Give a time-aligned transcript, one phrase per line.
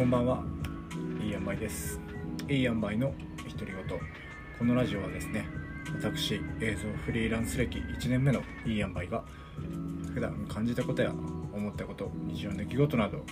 [0.00, 0.42] こんばんは、
[1.22, 2.00] いい塩梅です。
[2.48, 3.12] いい塩梅の
[3.58, 4.00] 独り言。
[4.58, 5.46] このラジオはですね、
[5.94, 9.22] 私、映像フリーランス歴1年目のいい塩梅が、
[10.14, 13.22] 普段感じたことや思ったこと、日常の出来事など、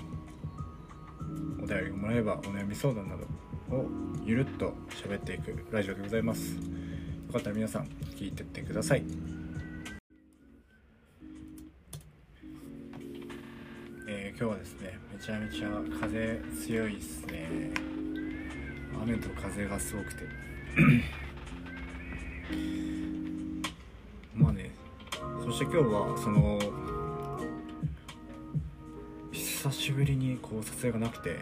[1.63, 3.87] お便りをもらえばお悩み相談などを
[4.27, 6.57] ゆるっと喋っていくラジオでございます。
[6.57, 6.61] よ
[7.33, 9.38] かったら皆さん聞いてってください。
[14.41, 15.69] 今日はですねめちゃめちゃ
[16.01, 17.73] 風強いですね。
[19.03, 20.23] 雨と風がすごくて。
[24.37, 24.71] まあね
[25.45, 26.57] そして今日はその
[29.33, 31.41] 久しぶりにこう撮影がなくて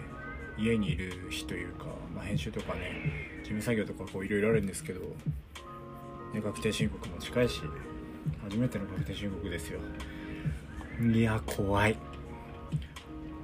[0.57, 5.01] 家にいる日というか、まあ、編集とかね事務作業とかこういろいろあるんですけど、
[6.33, 7.61] ね、確定申告も近いし
[8.43, 9.81] 初めての確定申告ですよ。
[11.13, 12.16] いや怖い。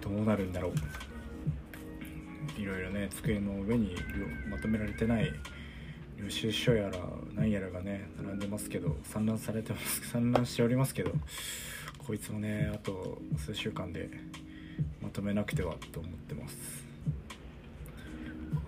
[0.03, 2.61] どうなるんだろう。
[2.61, 3.97] いろいろね机の上に
[4.51, 5.33] まとめられてない。
[6.19, 6.99] 領収書やら
[7.35, 8.97] 何やらがね並んでますけど。
[9.05, 10.07] 散乱されてます。
[10.11, 11.13] 散乱しておりますけど。
[11.99, 14.11] こいつもねあと数週間で
[15.01, 16.85] まとめなくてはと思ってます。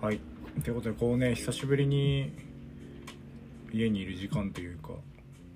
[0.01, 0.19] はい。
[0.63, 2.31] ということでこうね久しぶりに
[3.73, 4.91] 家にいる時間というか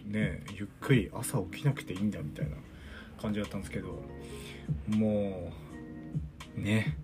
[0.06, 2.58] ねゆっくり朝起きなくていいんだみたいな
[3.22, 4.02] 感じだったんですけど
[4.88, 5.69] もう
[6.56, 6.98] ね。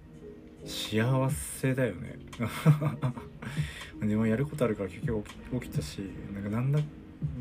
[0.65, 2.15] 幸せだよね。
[4.01, 5.23] でもやることあるから結局
[5.61, 5.99] 起きたし
[6.33, 6.79] なんかなんだ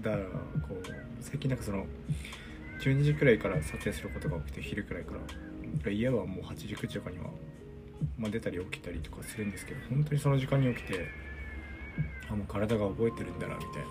[0.03, 0.25] だら
[0.69, 0.87] こう
[1.21, 1.87] 最近なんかその
[2.81, 5.21] 12時くらいから撮影することが多くて昼くらいから。
[5.91, 7.25] 家はもう8時9時とかには、
[8.17, 11.07] まあ、出たり起きたりとかするんですけど本当にその時間に起きて
[12.31, 13.89] あもう体が覚えてるんだなみたいな。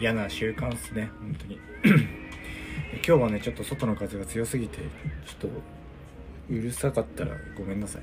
[0.00, 1.58] 嫌な習慣っすね本当に。
[3.06, 4.84] 今日はねちょっと外の風が強すぎてちょ
[5.34, 5.48] っと
[6.52, 8.02] うるさかったらごめんなさい。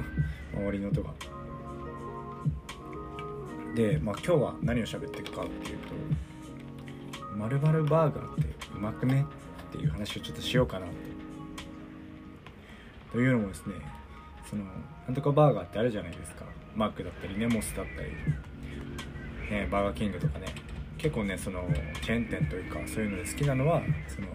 [0.56, 1.12] 周りの音が。
[3.74, 5.94] でまあ今日は何を喋っていくかっていうと
[7.36, 9.24] 「まるバーガーってうまくね?」
[9.68, 10.92] っていう話をちょっとしようかなと
[13.12, 13.74] というのもですね
[14.48, 16.44] そのなんとかバーガーってあるじゃないですか。
[16.74, 18.10] マックだったりネモスだったり
[19.50, 20.46] ねバーガーキングとかね。
[20.96, 21.68] 結構ねその
[22.02, 24.28] チェーン店というかそういうので好きなのはその、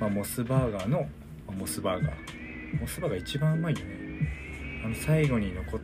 [0.00, 1.08] まあ、モスバーガーの
[1.56, 2.39] モスバーガー。
[2.78, 4.82] モスバーガー一番うまいよね。
[4.84, 5.80] あの最後に残っ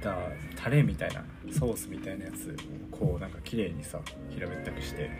[0.00, 0.16] た
[0.56, 4.00] タレみたいなソースみたいなやつをこうなんか綺麗にさ
[4.30, 5.10] 平べったくして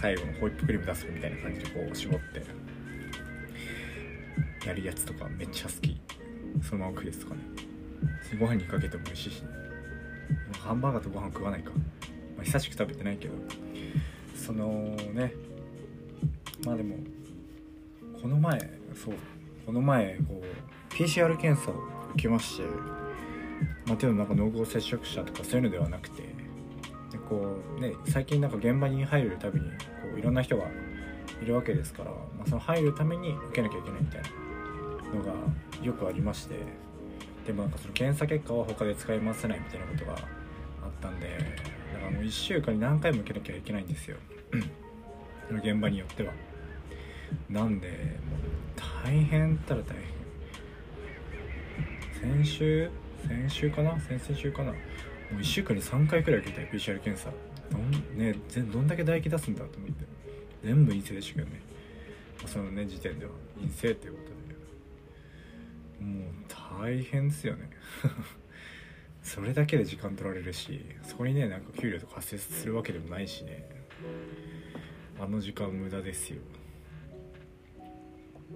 [0.00, 2.42] 最後のホイップクリーム出すみたいな感じでこう絞って
[4.66, 6.00] やるやつとかめっちゃ好き。
[6.62, 7.40] そのまま食うやつとかね。
[8.38, 9.48] ご飯にかけても美味しいしね。
[10.58, 11.78] ハンバーガーとご飯食わないか、ま
[12.40, 13.34] あ、久しく食べてないけど。
[14.34, 15.32] そのね。
[16.64, 16.96] まあでも
[18.24, 18.58] この前
[18.94, 19.14] そう
[19.66, 21.74] この前こう PCR 検査を
[22.14, 22.62] 受けまして
[23.84, 26.22] まあていうのなんか濃厚接触者とかそういうのではなくて
[27.12, 29.74] でこうね最近なんか現場に入るたびにこ
[30.16, 30.64] ういろんな人が
[31.42, 35.32] いるわけですから、まあ、その入るために受けなきゃいけないみたいなのが
[35.82, 36.54] よくありまして
[37.46, 41.28] でもなんかその検査結果は他で使い回せないみたいなことがあったんで
[41.92, 44.16] だからもう1週間に何回も受けなきゃいけないんですよ。
[45.62, 46.32] 現場によっては。
[47.48, 47.98] なんでもう
[49.04, 49.94] 大変ったら大
[52.22, 52.42] 変。
[52.42, 52.90] 先週
[53.26, 53.98] 先週かな？
[54.00, 54.72] 先々週かな？
[54.72, 54.78] も
[55.32, 57.30] う1週間に3回くらい受けたよ PCR 検査。
[57.70, 58.34] どん,、ね、
[58.72, 60.04] どんだけ唾液出すんだと思って。
[60.62, 61.60] 全部陰性でしたけどね。
[62.46, 63.32] そのね時点では。
[63.60, 64.34] 陰性ということで。
[66.04, 66.32] もう
[66.82, 67.70] 大変ですよね。
[69.22, 73.66] それだけで時間取られるしそこにねなんか給料とか発生するわけでもないしね。
[75.18, 76.42] あの時間無駄ですよ。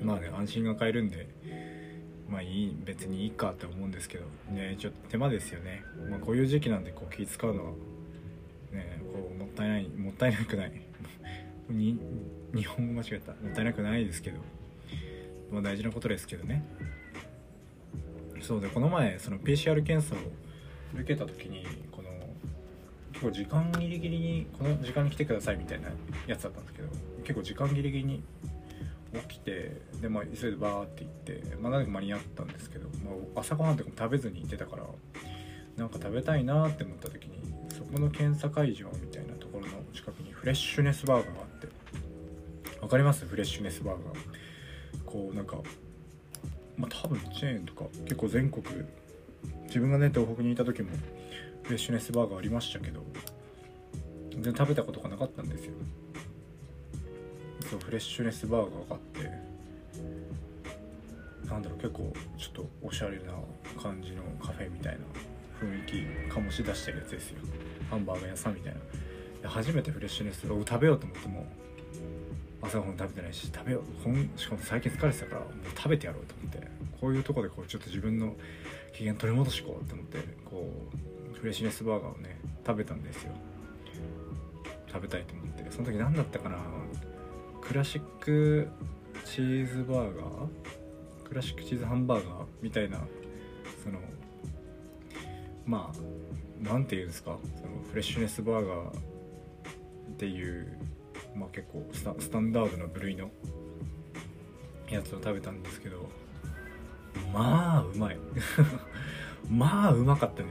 [0.03, 1.29] まあね安心が買えるんで
[2.29, 7.71] まあいい別にいいかって思うんですけどねちょっと手間ですよね、まあ、こういう時期なんでこう気使うのは
[8.73, 10.73] ねこうもったいないもったいなくない。
[11.69, 11.99] に
[12.55, 13.33] 日本語間違えた。
[13.33, 14.39] もったいなくないですけど、
[15.53, 16.65] まあ、大事なことですけどね。
[18.41, 20.19] そうでこの前その PCR 検査を
[20.95, 22.09] 受けた時にこの
[23.13, 25.89] 結構時間ギリギリにこの時間に来てくださいみたいな
[26.27, 26.89] やつだったんですけど
[27.25, 28.23] 結構時間ギリギリに
[29.29, 34.85] 起きてで、まあ、急いでバーって行ってまあなんか間に合ったんですけど、まあ、朝ごはんとかも食べずに行ってたから
[35.77, 37.39] なんか食べたいなって思った時に
[37.71, 41.69] そこの検査会場みたいなところの近くにフレッシュネスバーガーがあって
[42.83, 43.25] わかります？
[43.25, 45.05] フレッシュネスバーガー。
[45.05, 45.57] こうなんか
[46.77, 48.65] まあ多分チェーンとか結構全国
[49.67, 50.91] 自分がね東北にいた時も
[51.63, 53.03] フレッシュネスバーガーありましたけど
[54.31, 55.73] 全然食べたことがなかったんですよ。
[57.69, 59.31] そうフレッシュネスバーガーがあって
[61.51, 63.33] なんだろう結構ちょっとおしゃれな
[63.83, 65.01] 感じのカフェみたいな
[65.61, 65.95] 雰囲気
[66.33, 67.41] 醸し出してるやつですよ。
[67.91, 68.81] ハンバーガー屋さんみたいな。
[69.43, 71.47] で初めてフレッシュネスを食べようと思っても
[72.63, 74.39] 朝ごはん食べてないし食べよう。
[74.39, 76.69] しかも最近疲れてたからもう食べてやろうと思って。
[77.01, 78.35] こういうとこでこうちょっと自分の
[78.93, 80.69] 機嫌取り戻しこうと思ってこ
[81.35, 83.33] うフレッシュネスバーガーをね食べたんですよ。
[84.93, 85.71] 食べたいと思って。
[85.71, 86.57] その時何だったかな
[87.69, 88.69] クラシック
[89.25, 90.49] チーズバーガー？
[91.29, 92.45] クラシックチーズハンバーガー？
[92.63, 92.99] みたいな
[93.85, 93.99] その
[95.67, 97.37] まあなんていうんですか？
[97.57, 98.93] そのフレッシュネスバーガーっ
[100.17, 100.79] ていう
[101.37, 103.31] まあ結構スタスタンダードな部類の
[104.91, 106.09] やつを食べたんですけど
[107.33, 108.19] まあうまい。
[109.51, 110.49] まあうまかったね。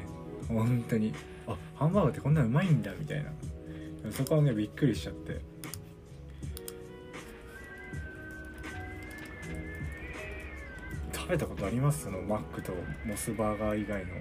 [0.48, 1.14] 本当に。
[1.48, 3.32] あハンバーガーってこんなうまいんだみたいな。
[4.12, 5.42] そこはねびっくりしちゃって。
[11.28, 12.06] 食べたことあります？
[12.06, 12.72] そのマックと
[13.06, 14.14] モスバーガー以外の。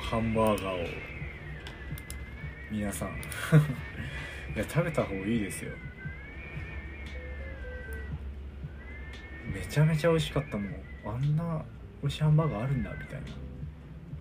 [0.00, 0.86] ハンバーガーを。
[2.70, 3.08] 皆さん。
[4.54, 5.72] いや食べた方がいいですよ。
[9.52, 10.74] めちゃめちゃ美味しかったもん。
[11.04, 11.64] あんな
[12.00, 13.26] 美味しいハンバーガーあるんだみたいな。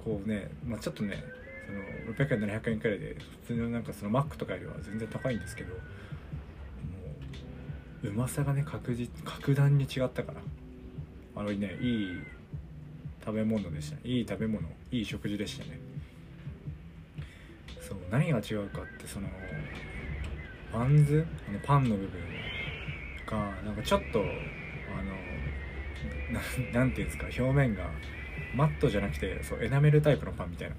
[0.04, 1.24] こうね、まあ、ちょっとね
[1.68, 1.72] そ
[2.10, 3.16] の600円700円くらいで
[3.46, 5.76] 普通のなんかそのマックとかよりは全然高いんですけど
[8.04, 10.42] うまさがね確実格段に違ったから。
[11.36, 12.20] あのねいい
[13.24, 15.80] 食べ物でしたいい食べ物いい食事でしたね。
[17.80, 19.28] そう何が違うかってその
[20.74, 22.12] バンズあのパンの部分
[23.28, 25.12] がなんかちょっとあの
[26.74, 27.92] ななんていうんですか表面が
[28.56, 30.76] マットじゃなくてそうエナメルタイプのパンみたいな。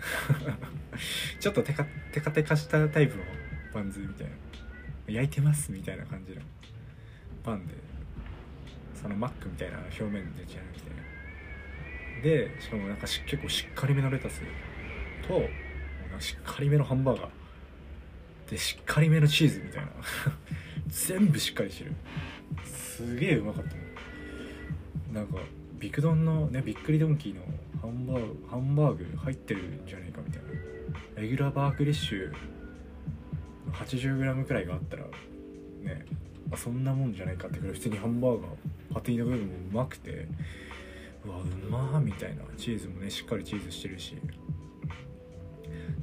[1.38, 3.24] ちょっとテカテカテカしたタイプの
[3.74, 4.32] バンズみたいな。
[5.12, 6.42] 焼いてますみたいな感じの。
[7.42, 7.74] パンで。
[9.00, 10.90] そのマックみたいな表面でじゃなくて。
[12.22, 14.42] でしかもなんかし結構しっかりめのレタス。
[15.26, 15.42] と
[16.20, 18.50] しっかりめのハンバーガー。
[18.50, 19.88] でしっかりめのチーズみたいな。
[20.88, 21.92] 全部しっかりしてる。
[22.64, 23.76] すげえうまかった
[25.12, 25.38] なんか
[25.78, 27.42] ビクドンのねびっくりドンキーの
[27.80, 30.50] ハンバーグハンバーグ入ってるんじゃないかみたいな。
[31.22, 32.32] レギュラーバーグリッシュ
[33.72, 35.04] 80g くらいがあったら
[35.82, 36.04] ね
[36.52, 38.50] あそんなもんじゃないかってくらい普通にハンバーガー
[38.94, 40.26] パティの部分もうまくて
[41.24, 44.16] うわうまーみたいなチーズもねしっかりチーズしてるし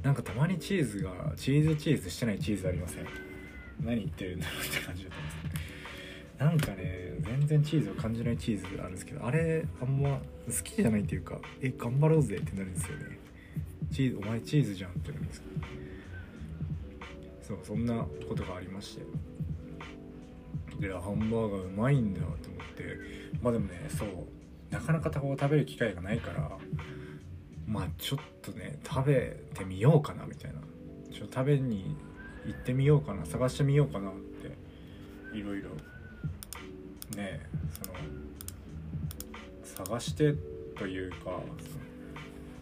[0.02, 3.06] なんかたまにチーズがチーズチーズしてないチーズありません？
[3.84, 5.68] 何言ってるんだろうって感じだったんです
[6.38, 13.18] なんかね全然チーズを感じないチーズあるんですけどあれあんま好きじゃないっていうかえ頑張ろうぜってなるんですよね。
[13.92, 15.57] チーズお前チーズじゃんってなるんですけど。
[17.48, 19.02] そうそんなことがありまして。
[20.78, 22.36] でハンバーガーうまいんだと思っ
[22.76, 22.98] て。
[23.42, 24.08] まあでもねそう
[24.70, 26.58] なかなかタコを食べる機会がないから
[27.66, 30.60] まあちょっとね食べてみようかなみたいな。
[31.10, 31.96] ちょ食べに
[32.46, 34.12] 行ってみようかな探してみようかなっ
[35.32, 35.70] ていろいろ。
[37.16, 37.40] ね
[37.82, 37.90] そ
[39.82, 40.34] の探して
[40.76, 41.40] というか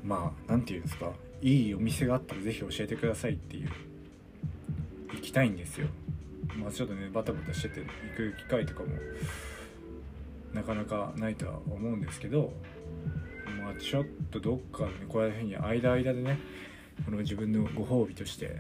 [0.04, 1.12] まあ何て言うんですか
[1.42, 3.70] いいお店があったら是非教えてくださいっていう。
[5.36, 5.88] たいんですよ。
[6.58, 8.88] まあちょっとねバタバタしてて行く機会とかも
[10.54, 12.54] なかなかないとは思うんですけど
[13.60, 16.38] まあちょっとどっかねこういうふうに間間でね
[17.04, 18.56] この自分のご褒美として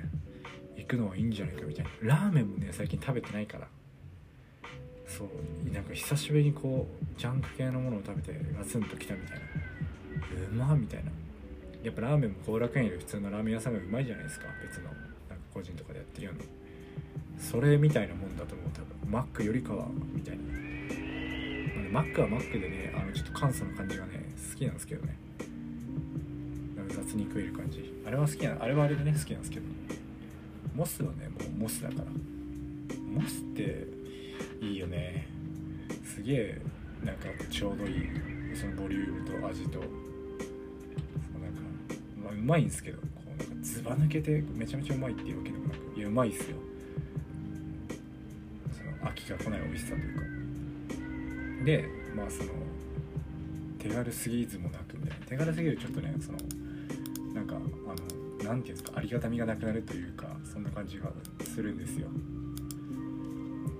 [0.76, 1.90] 行くのはいいんじゃないかみたいな。
[2.02, 3.68] ラーメンもね最近食べてないから。
[5.06, 9.44] そうなんか久しぶりにこうジャンク系のものを食べてガツンときたみたいな。
[10.64, 11.10] うまみたいな。
[11.82, 14.84] やっぱラーメンも後楽園より普通のラーメン屋さんがうまいじゃないですか別の。
[14.84, 14.96] なんか
[15.54, 16.55] 個人とかでやってるような。
[17.38, 18.70] それみたいなもんだと思う。
[18.72, 19.10] 多分。
[19.10, 20.42] マックよりかはみたいな、
[21.92, 25.16] まあマックはマックでねあのちょっと簡素な感じがね好きなんですけどね。
[26.76, 27.94] なんか雑に食える感じ。
[28.06, 29.66] あれは好きなあれはあれでね好きなんですけど。
[30.74, 32.04] モスはねもうモスだから。
[33.00, 33.86] モスって
[34.60, 35.28] いいよね。
[36.04, 36.60] すげえ
[37.04, 38.08] なんかちょうどいい。
[38.54, 39.78] そのボリュームと味と。
[39.78, 39.90] うなんか、
[42.22, 42.98] まあ、うまいんですけど。
[42.98, 45.98] こうなんかずば抜けてめちゃめちゃうまいっていうわけでもなく。
[45.98, 46.56] いやうまいっすよ。
[49.08, 50.22] 飽きが来ない美味しさというか。
[51.64, 52.50] でまあその
[53.78, 56.38] 手軽すぎずもなくみたいな手軽すぎるちょっとねその
[57.34, 61.10] なんかあのなんていうんですかありがたみがなくなるというかそんな感じが
[61.44, 62.08] するんですよ。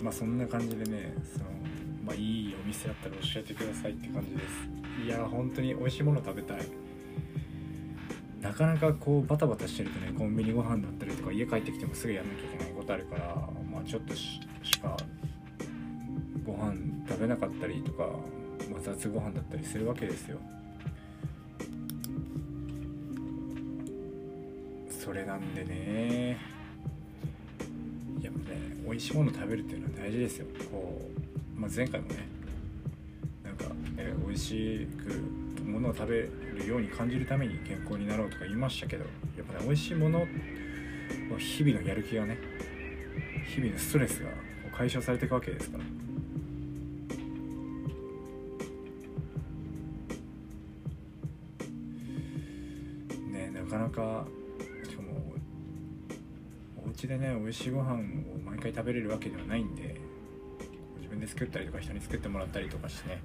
[0.01, 1.45] まあそんな感じでねその、
[2.05, 2.19] まあ、い
[2.51, 5.05] いお店あったら教えてくださいって感じです。
[5.05, 6.61] いや本当に美味しいもの食べたい。
[8.41, 13.35] なかなかこうバタバタしてるとねコンビニご飯だったりとか家帰ってきてもすぐやんなきゃいけないことあるから
[13.73, 14.36] まあちょっとし
[17.27, 18.05] べなかったりとか、
[18.71, 20.39] まあ、雑ご飯だったりするわけですよ。
[24.89, 26.39] それなんでね
[28.21, 30.47] やっぱね美味しいもの食べるっていうのは大事ですよ。
[30.71, 31.01] こ
[31.57, 32.29] う、まあ、前回もね
[33.45, 36.29] なんか、ね、美味しくものを食べ
[36.59, 39.05] るように感じるために健康になろうとか言いましたけど
[39.37, 40.27] やっぱね美味しいもの
[41.39, 42.39] 日々のやる気がね
[43.47, 44.31] 日々のストレスが
[44.77, 46.06] 解消されていくわけですから。
[53.97, 54.27] か
[54.85, 55.33] しかも
[56.85, 59.97] お家でね美味しいご飯を毎回食べれるわけではないんで
[60.99, 63.23] 自分で作ったりとか人に作ってもらったりとかしてね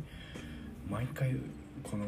[0.89, 1.35] 毎回
[1.83, 2.05] この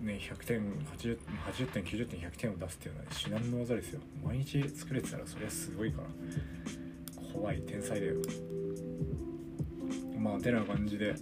[0.00, 0.60] ね100点
[0.96, 1.18] 80,
[1.52, 4.00] 80点90点100点を出すっていうのは至難の技ですよ。
[4.24, 6.08] 毎日作れてたらそりゃすごいから。
[7.32, 8.14] 怖い天才だよ。
[10.18, 11.14] まあてな感じで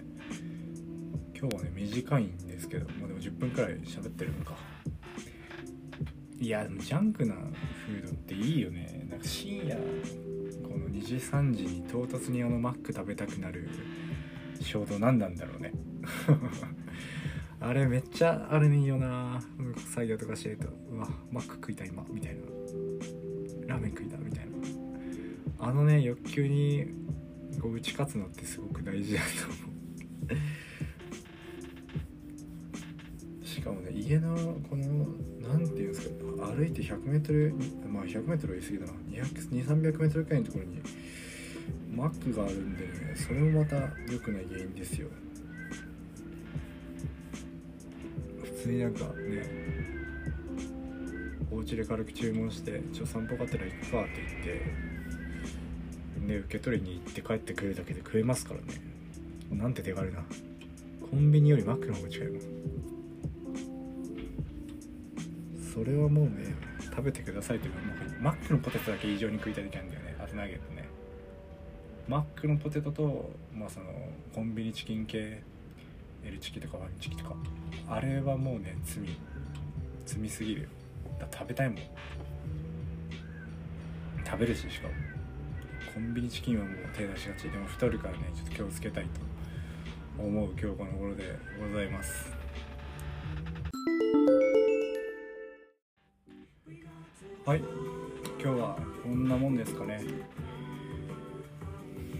[1.38, 4.75] 今日はね短いんですけどもうでも10分くらい喋ってるのか。
[6.38, 9.06] いやでもジャンクなフードっていいよね。
[9.10, 9.76] なんか深夜
[10.62, 13.68] この2時3時に唐突にあのマック食べたくなる
[14.60, 15.72] 衝動何なんだろうね。
[17.58, 19.42] あれめっちゃあれねいいよな。
[19.94, 22.42] 作業とかしてるとうわマック食いた今みたいな。
[23.66, 24.52] ラーメン食いたみたいな。
[25.58, 26.86] あのね欲求に
[27.60, 30.55] こう打ち勝つのってすごく大事だと思う。
[33.66, 34.36] かもね家の
[34.70, 35.06] この
[35.42, 38.92] 何ていうんですか歩いて 100m まあ 100m は言い過ぎだな。
[38.92, 39.92] 200300m
[40.24, 40.80] くらいのところに
[41.94, 43.14] マックがあるんでね。
[43.16, 45.08] それもまた良くない原因ですよ。
[48.44, 49.10] 普通になんかね
[51.50, 54.10] お家で軽く注文して「ちょ散歩がてら行くか」って
[56.24, 58.66] 言ってで受け取りに行って帰ってくるだけで食えますからね。
[59.50, 60.24] なんて手軽な。
[61.10, 62.40] コンビニよりマックの方が近いもん。
[65.76, 67.78] それはもうね食べてくださいというか
[68.18, 70.16] マックのポテトだけ異常に食いたい時あるんだよね。
[70.18, 70.88] あとナゲットね。
[72.08, 73.86] マックのポテトと、まあ、その
[74.34, 75.42] コンビニチキン系
[76.24, 77.36] L チキとかファミチキとか。
[77.90, 79.04] あれはもうね罪。
[80.06, 80.68] 罪すぎるよ。
[81.20, 81.78] だ食べたいもん。
[84.24, 84.94] 食べるししかも。
[85.92, 87.50] コンビニチキンはもう手出しがち。
[87.50, 92.45] でも太るからねちょっと気をつけたいと思う今日この頃でございます。
[97.46, 97.62] はい。
[98.42, 100.02] 今日はこんなもんですかね。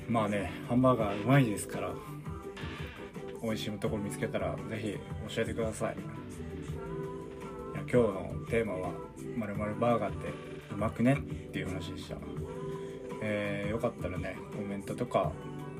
[0.08, 1.92] まあねハンバーガーうまいですから
[3.42, 5.96] 美味しいところ見つけたらぜひ教えてください。
[5.96, 5.98] い
[7.74, 8.90] や今日のテーマは
[9.36, 10.28] 「まるバーガーって
[10.72, 12.16] うまくね?」っていう話でした。
[13.20, 15.32] えー、よかったらねコメントとか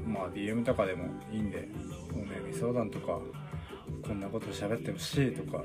[0.04, 1.68] まあ DM とかでもいいんで
[2.10, 3.20] お悩み相談とか
[4.02, 5.62] こんなこと喋ってほしいとか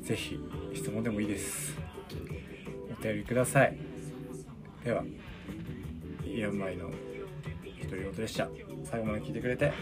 [0.00, 0.40] ぜひ
[0.74, 1.81] 質問でもいいです。
[3.02, 3.76] 便りください。
[4.84, 5.04] では
[6.24, 6.90] イヤンマイの
[7.82, 8.48] 独り言でした。
[8.84, 9.72] 最後まで聞いてくれて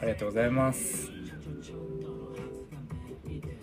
[0.00, 1.17] ありがとうございます。